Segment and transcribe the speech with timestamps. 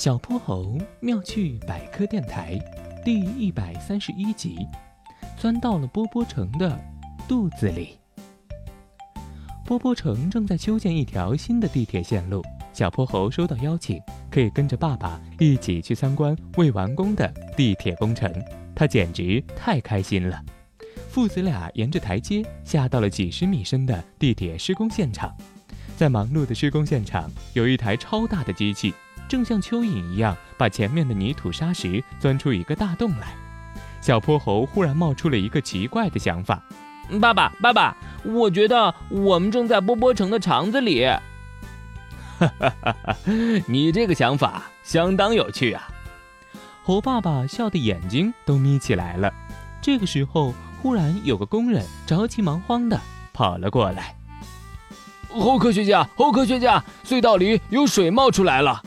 [0.00, 2.58] 小泼猴妙趣百科电台
[3.04, 4.66] 第一百三十一集，
[5.36, 6.74] 钻到了波波城的
[7.28, 7.98] 肚子里。
[9.62, 14.00] 波波城正在修建一条新的地铁线路，小泼猴收到邀请，
[14.30, 18.32] 可以跟着爸爸一起去参观未完工的地铁工程，
[18.74, 20.42] 他简直太开心了。
[21.10, 25.36] 父子俩沿着台阶下到了几十米深的地铁施工现场，
[25.94, 28.94] 在忙碌的施工现场，有一台超大的机器。
[29.30, 33.28] 正像蚯蚓一样，把前面的泥土沙石钻出一个大洞来。
[34.00, 36.60] 小泼猴忽然冒出了一个奇怪的想法
[37.22, 41.06] ：“爸爸，爸爸，我觉得我们正在波波城的肠子里。”
[42.40, 43.16] 哈哈哈哈
[43.68, 45.88] 你这个想法相当有趣啊！
[46.82, 49.32] 猴爸爸笑得眼睛都眯起来了。
[49.80, 50.52] 这个时候，
[50.82, 52.98] 忽然有个工人着急忙慌地
[53.32, 54.16] 跑了过来
[55.30, 58.82] ：“猴科学家，猴科学家，隧道里有水冒出来了！”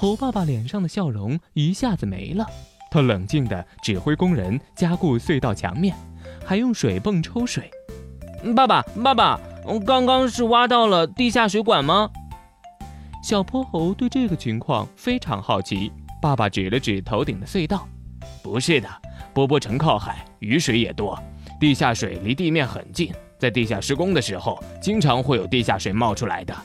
[0.00, 2.46] 猴爸爸脸上的笑容一下子没了，
[2.90, 5.94] 他冷静地指挥工人加固隧道墙面，
[6.42, 7.70] 还用水泵抽水。
[8.56, 9.38] 爸爸，爸爸，
[9.84, 12.10] 刚刚是挖到了地下水管吗？
[13.22, 15.92] 小泼猴对这个情况非常好奇。
[16.22, 17.86] 爸爸指了指头顶的隧道，
[18.42, 18.88] 不是的，
[19.34, 21.22] 波波城靠海，雨水也多，
[21.60, 26.56] 地下水离地面很近，在地下施工的时候，经常会有地下水冒出来的。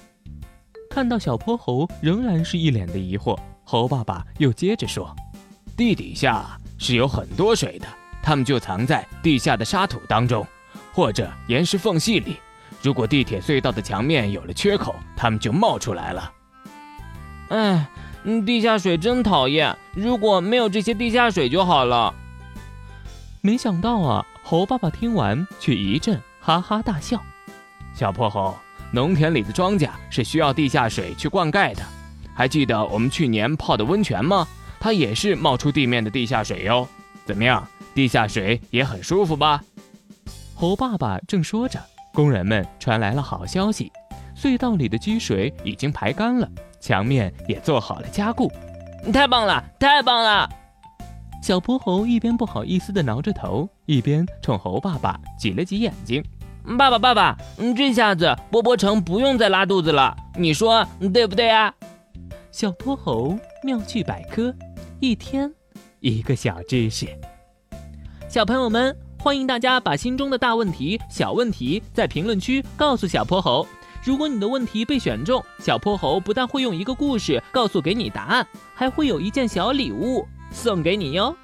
[0.95, 5.13] 看到小泼猴仍然是一脸的疑惑，猴爸爸又接着说
[5.75, 7.85] ：“地底下是有很多水的，
[8.23, 10.47] 它们就藏在地下的沙土当中，
[10.93, 12.37] 或者岩石缝隙里。
[12.81, 16.31] 如果地铁隧道的墙面有了缺口，它们就冒出来了。”
[17.51, 17.89] 哎，
[18.45, 19.77] 地下水真讨厌！
[19.93, 22.13] 如果没有这些地下水就好了。
[23.41, 27.21] 没想到啊，猴爸爸听完却一阵哈哈大笑。
[27.93, 28.57] 小泼猴。
[28.91, 31.83] 农田里的庄稼是需要地下水去灌溉的，
[32.33, 34.47] 还记得我们去年泡的温泉吗？
[34.79, 36.87] 它也是冒出地面的地下水哟。
[37.25, 39.61] 怎么样，地下水也很舒服吧？
[40.53, 41.79] 猴爸爸正说着，
[42.13, 43.91] 工人们传来了好消息：
[44.37, 48.51] 隧道里的积水已经排干了，墙面也做好了加固。
[49.11, 50.49] 太棒了，太棒了！
[51.41, 56.23] 小泼猴一边不好意思地挠着头，一边冲猴爸爸挤了挤眼睛。
[56.77, 61.71] 爸爸，爸爸，嗯，这下子波波城不用再拉肚子了，你说对不对啊？
[62.51, 64.53] 小泼猴妙趣百科，
[64.99, 65.53] 一天
[65.99, 67.07] 一个小知识。
[68.27, 73.67] 小朋友们，欢迎大家把心中的大问题、小问题在评论区告诉小泼猴。
[74.03, 81.35] 如果你的问题被选中，小泼猴不但会用一个故事告诉给你答案，还会有一件小礼物送给你哟。